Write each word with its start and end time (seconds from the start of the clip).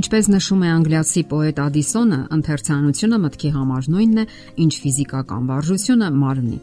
Ինչպես 0.00 0.28
նշում 0.32 0.62
է 0.64 0.68
անգլիացի 0.72 1.22
պոետ 1.28 1.58
Ադիսոնը, 1.60 2.18
ընթերցանությունը 2.32 3.16
մտքի 3.20 3.48
համար 3.52 3.88
նույնն 3.92 4.20
է, 4.22 4.24
ինչ 4.64 4.70
ֆիզիկական 4.80 5.48
վարժությունը 5.50 6.08
մարմնի։ 6.20 6.60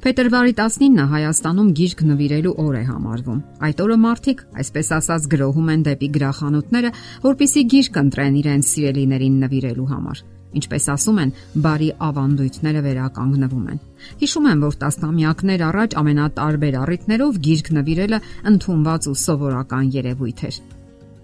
Փետրվարի 0.00 0.54
19-ը 0.58 1.04
Հայաստանում 1.12 1.68
գիրք 1.78 2.02
նվիրելու 2.08 2.54
օր 2.64 2.78
է 2.80 2.82
համարվում։ 2.88 3.38
Այդ 3.68 3.82
օրը 3.84 3.98
մարդիկ, 4.06 4.42
այսպես 4.64 4.90
ասած, 4.96 5.28
գրոհում 5.34 5.70
են 5.76 5.84
դեպի 5.90 6.08
գրախանութները, 6.16 6.92
որpիսի 7.28 7.64
գիրք 7.76 8.00
ընտրեն 8.02 8.40
իրենց 8.40 8.70
սիրելիներին 8.70 9.38
նվիրելու 9.44 9.88
համար։ 9.92 10.24
Ինչպես 10.60 10.90
ասում 10.96 11.22
են, 11.22 11.34
բարի 11.68 11.92
ավանդույթները 12.08 12.84
վերականգնվում 12.88 13.70
են։ 13.70 13.80
Հիշում 14.24 14.50
եմ, 14.50 14.66
որ 14.66 14.80
տասնամյակներ 14.80 15.64
առաջ 15.68 15.96
ամենատարբեր 16.00 16.80
առիթներով 16.80 17.40
գիրք 17.46 17.72
նվիրելը 17.78 18.22
ընդունված 18.50 19.10
ու 19.12 19.18
սովորական 19.28 19.94
երևույթ 20.00 20.46
էր։ 20.50 20.62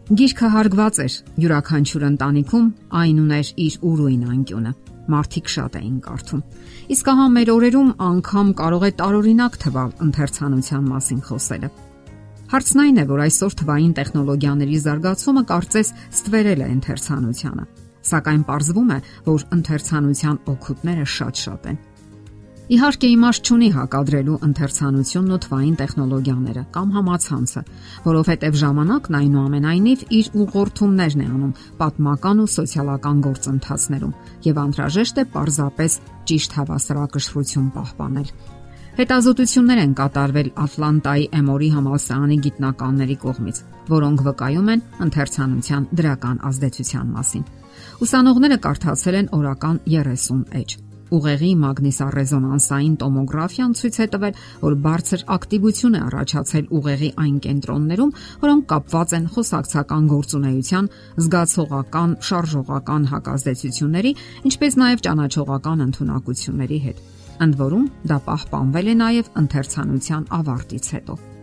Գիրքը 0.07 0.49
հարգված 0.55 0.99
էր 1.03 1.15
յուրաքանչյուր 1.43 2.03
ընտանիքում, 2.07 2.67
այն 2.95 3.17
ուներ 3.23 3.49
իր 3.59 3.77
ուրույն 3.89 4.21
անկյունը։ 4.31 4.71
Մարդիկ 5.11 5.51
շատ 5.51 5.79
էին 5.81 5.97
կարդում։ 6.05 6.43
Իսկ 6.95 7.11
ահա 7.11 7.27
մեր 7.37 7.51
օրերում 7.57 7.91
անգամ 8.07 8.53
կարող 8.61 8.87
է 8.87 8.91
տարօրինակ 9.01 9.59
թվալ 9.67 9.91
ընթերցանության 10.07 10.87
մասին 10.93 11.21
խոսելը։ 11.27 11.73
Հարցն 12.55 12.85
այն 12.87 13.03
է, 13.03 13.05
որ 13.11 13.25
այսօր 13.27 13.59
թվային 13.67 13.93
տեխնոլոգիաների 13.99 14.79
զարգացումը 14.87 15.45
կարծես 15.51 15.93
ստվերել 16.07 16.63
է 16.63 16.71
ընթերցանությանը։ 16.77 17.67
Սակայն 18.07 18.43
ողջվում 18.47 18.91
է, 18.95 18.99
որ 19.27 19.47
ընթերցանության 19.59 20.37
օգուտները 20.55 21.07
շատ-շատ 21.17 21.71
են։ 21.75 21.83
Իհարկե 22.67 23.09
իմաստ 23.15 23.47
չունի 23.47 23.67
հակադրելու 23.77 24.37
ընթերցանությունն 24.43 25.35
ու 25.35 25.39
թվային 25.45 25.75
տեխնոլոգիաները 25.79 26.63
կամ 26.75 26.89
համացանցը, 26.97 27.61
որովհետև 28.07 28.57
ժամանակն 28.63 29.17
այնուամենայնիվ 29.19 30.01
իր 30.19 30.31
ուղղորդումներն 30.43 31.23
է 31.23 31.27
անում 31.31 31.53
պատմական 31.79 32.41
ու 32.43 32.49
սոցիալական 32.57 33.21
գործընթացներում 33.27 34.17
եւ 34.49 34.59
անհրաժեշտ 34.67 35.21
է 35.23 35.25
պարզապես 35.37 35.99
ճիշտ 36.27 36.57
հավասարակշռություն 36.59 37.69
պահպանել։ 37.77 38.33
Հետազոտություններ 38.97 39.81
են 39.85 39.95
կատարվել 40.01 40.51
Ատլանտայի 40.67 41.25
Էմորի 41.37 41.69
համալսարանի 41.77 42.39
գիտնականների 42.47 43.17
կողմից, 43.27 43.61
որոնք 43.93 44.25
վկայում 44.27 44.73
են 44.75 44.83
ընթերցանության 45.07 45.87
դրական 46.01 46.43
ազդեցության 46.51 47.15
մասին։ 47.21 47.47
Ուսանողները 48.07 48.59
կարդացել 48.67 49.21
են 49.21 49.31
օրական 49.37 49.81
30 49.93 50.43
էջ 50.65 50.77
Ուղեղի 51.15 51.51
մագնիսառեզոնանսային 51.63 52.95
տոմոգրաֆիան 53.03 53.75
ցույց 53.79 53.99
է 54.03 54.07
տվել, 54.15 54.41
որ 54.63 54.75
բարձր 54.87 55.21
ակտիվություն 55.37 55.95
է 55.95 56.01
առաջացել 56.07 56.65
ուղեղի 56.79 57.11
այն 57.23 57.37
կենտրոններում, 57.47 58.11
որոնք 58.43 58.67
կապված 58.73 59.15
են 59.21 59.29
խոսակցական 59.37 60.09
գործունեության, 60.15 60.91
զգացողական, 61.27 62.19
շարժողական 62.27 63.09
հակազդեցությունների, 63.13 64.13
ինչպես 64.51 64.81
նաև 64.83 65.07
ճանաչողական 65.07 65.87
ընտունակությունների 65.87 66.83
հետ։ 66.91 67.07
Ընդ 67.47 67.57
որում 67.63 67.89
դա 68.11 68.21
պահպանվել 68.27 68.93
է 68.93 68.99
նաև 69.07 69.33
ընթերցանության 69.45 70.31
ավարտից 70.41 70.93
հետո։ 70.97 71.36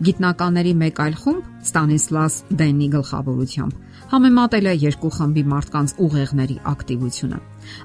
Գիտնականների 0.00 0.70
մեկ 0.80 1.00
այլ 1.04 1.16
խումբ 1.20 1.48
Ստանիսլաս 1.60 2.34
Դենի 2.56 2.86
գլխավորությամբ 2.94 3.90
համեմատել 4.10 4.68
է 4.70 4.72
երկու 4.80 5.10
խմբի 5.16 5.42
մարդկանց 5.50 5.92
ուղեղների 6.06 6.56
ակտիվությունը։ 6.70 7.40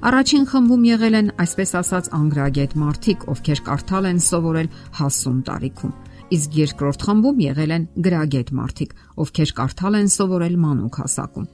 Առաջին 0.09 0.45
խմբում 0.52 0.86
եղել 0.89 1.17
են 1.19 1.31
այսպես 1.43 1.73
ասած 1.81 2.08
անգրագետ 2.19 2.77
մարդիկ, 2.86 3.27
ովքեր 3.36 3.61
կարդալ 3.67 4.08
են 4.09 4.21
սովորել 4.25 4.69
հասուն 4.99 5.39
տարիքում, 5.52 5.93
իսկ 6.39 6.58
երկրորդ 6.63 7.05
խմբում 7.05 7.41
եղել 7.45 7.75
են 7.75 7.88
գրագետ 8.08 8.49
մարդիկ, 8.63 8.95
ովքեր 9.25 9.52
կարդալ 9.59 9.99
են 9.99 10.09
սովորել 10.15 10.55
մանուկ 10.65 10.99
հասակում։ 11.04 11.49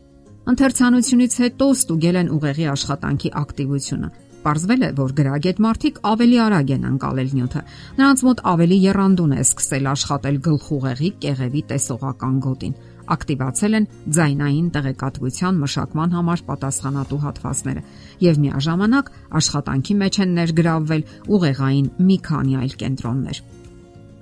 Ընթերցանությունից 0.52 1.34
հետո 1.42 1.66
ստուգել 1.82 2.22
են 2.22 2.32
ուղեղի 2.38 2.66
աշխատանքի 2.72 3.30
ակտիվությունը, 3.42 4.08
Պարզվել 4.42 4.82
է, 4.82 4.90
որ 4.98 5.12
գրագետ 5.18 5.60
մարդիկ 5.62 6.00
ավելի 6.12 6.38
արագ 6.42 6.72
են 6.76 6.86
անցալել 6.92 7.34
նյութը։ 7.38 7.62
Նրանց 8.02 8.24
մոտ 8.28 8.40
ավելի 8.52 8.78
երանդուն 8.82 9.36
է 9.38 9.42
սկսել 9.46 9.90
աշխատել 9.92 10.40
գլխուղեղի 10.48 11.12
կեղևի 11.22 11.62
տեսողական 11.72 12.40
գոտին 12.46 12.74
ակտիվացել 13.12 13.78
են 13.78 13.88
ձայնային 14.16 14.68
տեղեկատվության 14.76 15.58
մշակման 15.62 16.14
համար 16.16 16.44
պատասխանատու 16.50 17.20
հատվածները 17.26 17.84
եւ 18.26 18.40
միաժամանակ 18.46 19.12
աշխատանքի 19.42 19.96
մեջ 20.02 20.20
են 20.26 20.36
ներգրավվել 20.38 21.04
ուղեղային 21.38 21.90
մի 22.08 22.18
քանի 22.30 22.56
այլ 22.62 22.78
կենտրոններ։ 22.82 23.42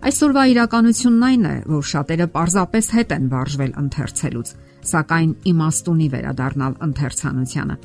Այսօրվա 0.10 0.44
իրականությունն 0.50 1.24
այն 1.30 1.46
է, 1.50 1.56
որ 1.70 1.88
շատերը 1.92 2.28
պարզապես 2.36 2.92
հետ 2.96 3.16
են 3.20 3.26
վարժվել 3.34 3.74
ընթերցելուց, 3.84 4.52
սակայն 4.90 5.32
իմաստունի 5.52 6.08
վերադառնալ 6.16 6.78
ընթերցանությանը։ 6.88 7.76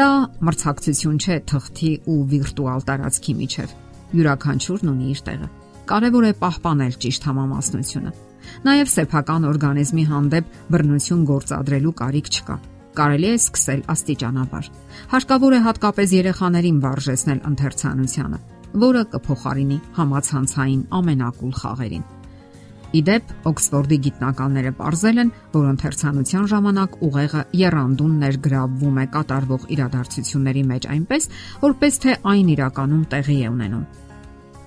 Դա 0.00 0.12
մրցակցություն 0.46 1.16
չէ 1.20 1.34
թղթի 1.50 1.88
ու 2.08 2.20
վիրտուալ 2.30 2.84
տարածքի 2.88 3.32
միջև։ 3.36 3.72
Յուրաքանչյուրն 4.16 4.90
ունի 4.92 5.08
իր 5.12 5.18
տեղը։ 5.26 5.48
Կարևոր 5.90 6.26
է 6.28 6.30
պահպանել 6.40 6.94
ճիշտ 7.04 7.26
համամասնությունը։ 7.28 8.12
Նաև 8.68 8.92
սեփական 8.92 9.44
օրգանիզմի 9.50 10.04
հանդեպ 10.12 10.54
բռնություն 10.72 11.26
գործադրելու 11.30 11.92
կարիք 12.00 12.30
չկա։ 12.30 12.56
Կարելի 13.00 13.28
է 13.28 13.34
սկսել 13.40 13.82
աստիճանաբար։ 13.96 14.70
Հարկավոր 15.10 15.58
է 15.58 15.60
հատկապես 15.68 16.14
երեխաներին 16.16 16.80
վարժեցնել 16.86 17.44
ընթերցանությանը, 17.50 18.40
որը 18.86 19.04
կփոխարինի 19.18 19.78
համացանցային 20.00 20.82
ամենակուլ 21.00 21.54
խաղերին։ 21.60 22.08
Իդեպ 22.90 23.28
Օքսֆորդի 23.46 23.96
գիտնականները 24.04 24.70
ողրզել 24.80 25.18
են, 25.22 25.28
որ 25.54 25.66
ընթերցանության 25.70 26.46
ժամանակ 26.50 26.96
ուղեղը 27.06 27.42
երանդուն 27.60 28.16
ներգրավվում 28.24 28.98
է 28.98 29.04
կատարվող 29.14 29.66
իրադարձությունների 29.76 30.64
մեջ 30.70 30.88
այնպես, 30.94 31.28
որպես 31.62 32.00
թե 32.02 32.16
այն 32.32 32.50
իրականում 32.56 33.04
տեղի 33.14 33.38
է 33.40 33.52
ունենում։ 33.54 33.84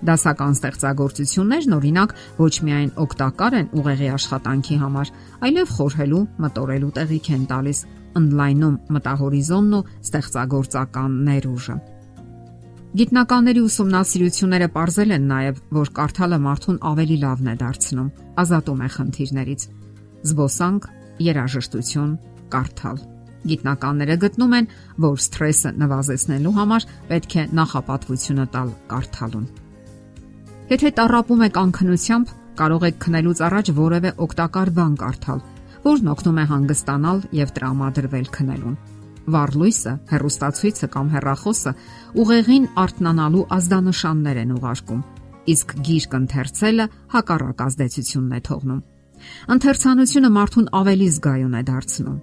Դասական 0.04 0.56
ստեղծագործություններն 0.60 1.76
օրինակ 1.80 2.16
ոչ 2.40 2.54
միայն 2.68 2.92
օգտակար 3.04 3.58
են 3.60 3.70
ուղեղի 3.80 4.10
աշխատանքի 4.16 4.78
համար, 4.84 5.12
այլև 5.48 5.74
խորհելու, 5.78 6.24
մտորելու 6.44 6.94
տեղիք 7.00 7.32
են 7.38 7.48
տալիս, 7.52 7.82
ընդլայնում 8.24 8.78
մտահորիզոնն 8.98 9.80
ու 9.80 9.86
ստեղծագործական 10.04 11.20
ներուժը։ 11.28 11.78
Գիտնականների 12.94 13.62
ուսումնասիրությունները 13.66 14.66
ողրզել 14.74 15.14
են 15.16 15.24
նաև, 15.26 15.62
որ 15.74 15.90
կարդալը 15.98 16.38
մարդուն 16.44 16.76
ավելի 16.90 17.16
լավն 17.24 17.48
է 17.50 17.56
դարձնում, 17.62 18.12
ազատում 18.44 18.84
է 18.86 18.90
խնդիրներից։ 18.96 19.66
Զբոսանք, 20.30 20.86
երաժշտություն, 21.26 22.12
կարդալ։ 22.54 23.02
Գիտնականները 23.50 24.20
գտնում 24.26 24.54
են, 24.60 24.70
որ 25.10 25.18
սթրեսը 25.26 25.74
նվազեցնելու 25.82 26.54
համար 26.60 26.88
պետք 27.10 27.34
է 27.34 27.48
նախապատվությունը 27.64 28.46
տալ 28.54 28.70
կարդալուն։ 28.94 29.50
Եթե 30.70 30.96
տարապում 31.02 31.46
եք 31.50 31.62
անքնությամբ, 31.66 32.38
կարող 32.62 32.90
եք 32.94 33.04
քնելուց 33.10 33.46
առաջ 33.50 33.76
որևէ 33.82 34.18
օգտակար 34.22 34.70
բան 34.78 34.98
կարդալ, 35.02 35.46
որն 35.90 36.14
օգնում 36.14 36.38
է 36.38 36.46
հանգստանալ 36.54 37.26
եւ 37.42 37.58
տրամադրվել 37.58 38.28
քնելուն։ 38.38 38.78
Վառլույսը, 39.24 39.94
հերոստացույցը 40.12 40.88
կամ 40.94 41.12
հերախոսը 41.14 41.72
ուղեղին 42.24 42.66
արթնանալու 42.84 43.44
ազդանշաններ 43.58 44.40
են 44.44 44.52
ուղարկում, 44.58 45.04
իսկ 45.54 45.76
գիրք 45.88 46.18
ընթերցելը 46.20 46.88
հակառակ 47.14 47.64
ազդեցությունն 47.68 48.34
է 48.34 48.42
թողնում։ 48.48 48.82
Ընթերցանությունը 49.54 50.32
մարդուն 50.38 50.68
ավելի 50.84 51.08
զգայուն 51.14 51.54
է 51.54 51.64
դարձնում։ 51.70 52.18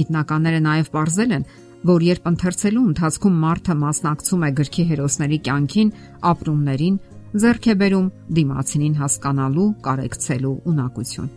Գիտնականները 0.00 0.60
նաև 0.64 0.90
ողրզել 0.96 1.34
են, 1.36 1.44
որ 1.90 2.04
երբ 2.06 2.26
ընթերցելու 2.30 2.86
ընթացքում 2.90 3.36
մարդը 3.44 3.74
մասնակցում 3.80 4.42
է 4.44 4.50
գրքի 4.60 4.84
հերոսների 4.90 5.38
կյանքին, 5.48 5.92
ապրումներին, 6.30 6.96
ձեռք 7.40 7.68
է 7.70 7.74
բերում 7.80 8.08
դիմացինին 8.40 8.98
հասկանալու, 9.00 9.68
կարեկցելու 9.86 10.56
ունակություն։ 10.70 11.30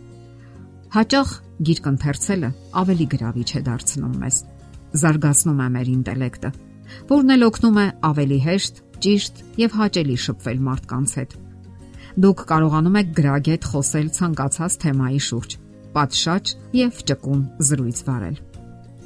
Հաճախ 0.94 1.30
գիրք 1.66 1.86
ընթերցելը 1.90 2.50
ավելի 2.80 3.06
գրավիչ 3.14 3.50
է 3.58 3.60
դարձնում 3.68 4.18
մեզ, 4.24 4.36
զարգացնում 5.02 5.60
է 5.64 5.68
մեր 5.74 5.90
ինտելեկտը, 5.94 6.50
որն 7.10 7.34
էլ 7.34 7.46
օգնում 7.48 7.78
է 7.82 7.86
ավելի 8.10 8.38
հեշտ, 8.44 8.80
ճիշտ 9.04 9.42
եւ 9.64 9.76
հաճելի 9.80 10.16
շփվել 10.24 10.60
մարդկանց 10.68 11.14
հետ։ 11.18 11.36
Դուք 12.24 12.42
կարողանում 12.50 12.98
եք 13.00 13.08
գրագետ 13.18 13.64
խոսել 13.74 14.10
ցանկացած 14.14 14.76
թեմայի 14.84 15.22
շուրջ, 15.28 15.56
պատշաճ 15.94 16.52
եւ 16.78 17.00
ճկուն 17.10 17.40
զրույց 17.68 18.02
վարել։ 18.08 18.36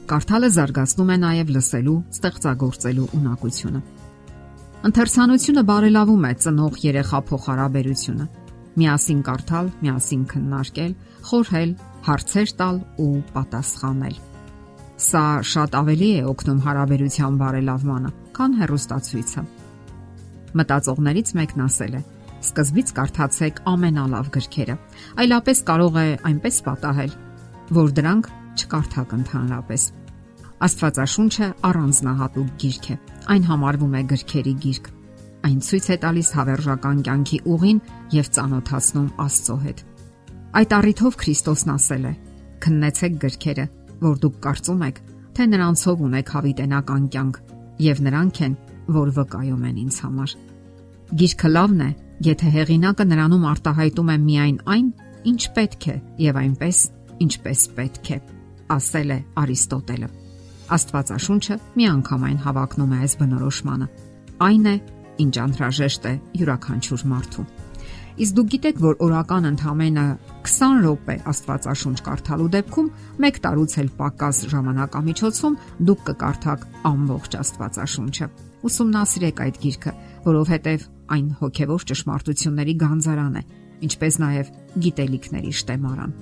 Կարդալը 0.08 0.49
զարգացնում 0.56 1.11
է 1.12 1.17
նաև 1.25 1.50
լսելու, 1.56 1.96
ստեղծագործելու 2.19 3.08
ունակությունը։ 3.19 3.81
Ընթերցանությունը 4.88 5.64
բարելավում 5.69 6.25
է 6.29 6.32
ծնող 6.44 6.79
երեխա 6.85 7.20
փոխհարաբերությունը։ 7.29 8.29
Միասին 8.79 9.20
կարդալ, 9.26 9.70
միասին 9.82 10.25
քննարկել, 10.32 10.93
խորհել, 11.29 11.76
հարցեր 12.08 12.52
տալ 12.62 12.81
ու 13.02 13.12
պատասխանել։ 13.35 14.28
Սա 14.99 15.23
շատ 15.47 15.75
ավելի 15.79 16.06
է 16.19 16.23
օգնում 16.27 16.61
հարաբերության 16.65 17.35
բարելավմանը, 17.39 18.09
քան 18.35 18.55
հերոստացույցը։ 18.59 19.43
Մտածողներից 20.59 21.31
մեկն 21.39 21.62
ասել 21.69 21.95
է. 21.95 22.00
Սկզբից 22.39 22.91
կարդացեք 22.97 23.61
ամենալավ 23.71 24.33
գրքերը, 24.35 24.77
այլապես 25.23 25.62
կարող 25.71 25.99
է 26.03 26.06
այնպես 26.31 26.59
պատահել, 26.67 27.15
որ 27.79 27.95
դրանք 27.99 28.29
չկարդակ 28.59 29.15
ընդհանրապես։ 29.19 29.87
Աստվածաշունչը 30.67 31.49
առանձնահատուկ 31.69 32.53
գիրք 32.59 32.87
է։ 32.91 32.97
Այն 33.39 33.45
համարվում 33.55 33.99
է 33.99 34.03
գրքերի 34.12 34.55
գիրք։ 34.67 34.89
Այն 35.47 35.59
ցույց 35.69 35.87
է 35.95 35.97
տալիս 36.03 36.31
հավերժական 36.39 37.03
կյանքի 37.06 37.39
ուղին 37.55 37.83
եւ 38.19 38.31
ծանոթացնում 38.39 39.11
Աստծո 39.23 39.59
հետ։ 39.69 39.83
Այդ 40.59 40.75
առիթով 40.79 41.19
Քրիստոսն 41.23 41.71
ասել 41.79 42.09
է. 42.09 42.12
Քննեցեք 42.59 43.19
գրքերը, 43.23 43.67
որ 44.03 44.19
դուք 44.23 44.37
կարծում 44.45 44.85
եք, 44.89 45.00
թե 45.39 45.47
նրանցով 45.53 46.05
ունեք 46.09 46.33
հավիտենական 46.35 47.05
կյանք, 47.15 47.41
եւ 47.89 48.03
նրանք 48.09 48.41
են, 48.49 48.55
որ 48.99 49.12
վկայում 49.19 49.67
են 49.69 49.77
ինձ 49.85 49.99
համար։ 50.05 50.35
Գիրքը 51.19 51.50
լավն 51.55 51.83
է, 51.85 51.91
եթե 52.29 52.53
հեղինակը 52.59 53.05
նրանում 53.09 53.45
արտահայտում 53.49 54.09
է 54.12 54.17
միայն 54.25 54.59
այն, 54.75 54.89
ինչ 55.29 55.43
պետք 55.59 55.87
է 55.89 55.97
եւ 56.25 56.41
այնպես, 56.43 56.81
ինչպես 57.25 57.62
պետք 57.79 58.11
է, 58.15 58.19
ասել 58.75 59.15
է 59.15 59.19
Արիստոտելը։ 59.43 60.09
Աստվածաշունչը 60.79 61.56
միանգամայն 61.79 62.43
հավակնում 62.45 62.93
է 62.93 62.99
այս 63.06 63.15
բնորոշմանը։ 63.23 63.89
Այն 64.49 64.69
է, 64.69 64.77
ինչ 65.25 65.35
անհրաժեշտ 65.45 66.09
է 66.09 66.12
յուրաքանչյուր 66.43 67.05
մարդու։ 67.15 67.47
Իսկ 68.19 68.35
դուք 68.35 68.49
գիտեք, 68.52 68.79
որ 68.82 68.96
օրական 69.06 69.44
ընդամենը 69.52 70.05
20 70.49 70.81
րոպե 70.82 71.14
Աստվածաշունչ 71.31 71.99
կարդալու 72.08 72.49
դեպքում 72.55 72.88
1 73.29 73.38
տարուց 73.44 73.75
էլ 73.82 73.90
պակաս 73.99 74.40
ժամանակամիջոցում 74.52 75.58
դուք 75.88 76.00
կկարդաք 76.08 76.64
ամբողջ 76.90 77.37
Աստվածաշունչը։ 77.38 78.29
Ուսումնասիրեք 78.69 79.43
այդ 79.44 79.61
գիրքը, 79.62 79.93
որովհետև 80.26 80.88
այն 81.14 81.29
հոգևոր 81.38 81.87
ճշմարտությունների 81.93 82.75
գանձարան 82.82 83.38
է, 83.38 83.43
ինչպես 83.87 84.19
նաև 84.25 84.50
գիտելիքների 84.88 85.55
շտեմարան։ 85.62 86.12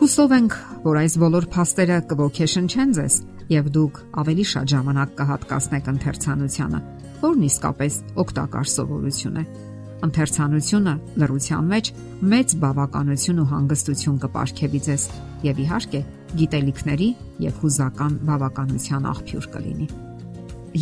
Հուսով 0.00 0.32
ենք, 0.34 0.56
որ 0.88 0.96
այս 1.04 1.14
բոլոր 1.22 1.44
փաստերը 1.54 1.98
կողքեշնչեն 2.14 2.96
ձեզ 2.96 3.18
եւ 3.52 3.68
դուք 3.76 4.00
ավելի 4.24 4.46
շատ 4.54 4.72
ժամանակ 4.72 5.14
կհատկացնեք 5.20 5.92
ընթերցանությանը, 5.92 6.80
որն 7.20 7.46
իսկապես 7.50 8.00
օգտակար 8.24 8.70
սովորություն 8.74 9.38
է։ 9.44 9.44
Ընթերցանությունը 10.04 10.94
լրության 11.20 11.68
մեջ 11.74 11.90
մեծ 12.32 12.54
բավականություն 12.64 13.40
ու 13.44 13.46
հանգստություն 13.52 14.18
կպարգևի 14.24 14.80
ձեզ 14.88 15.06
եւ 15.48 15.62
իհարկե 15.64 16.00
գիտելիքների 16.40 17.08
եւ 17.44 17.62
հուզական 17.64 18.18
բավականության 18.28 19.08
աղբյուր 19.14 19.48
կլինի։ 19.54 19.88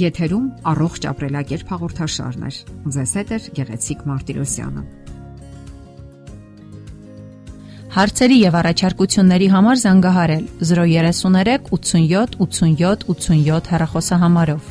Եթերում 0.02 0.44
առողջ 0.72 1.06
ապրելակերպ 1.12 1.72
հաղորդաշարն 1.72 2.44
է։ 2.48 2.52
Ձեզ 2.96 3.14
հետ 3.20 3.32
է 3.36 3.40
Գեղեցիկ 3.60 4.04
Մարտիրոսյանը։ 4.08 4.84
Հարցերի 7.92 8.36
եւ 8.40 8.54
առաջարկությունների 8.56 9.48
համար 9.52 9.80
զանգահարել 9.82 10.44
033 10.64 11.66
87 11.76 12.38
87 12.40 13.04
87 13.12 13.74
հեռախոսահամարով։ 13.74 14.70